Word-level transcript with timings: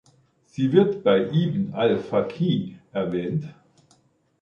Sie 0.47 0.71
wird 0.71 1.03
bei 1.03 1.25
Ibn 1.31 1.75
al-Faqih 1.75 2.75
erwähnt. 2.91 3.53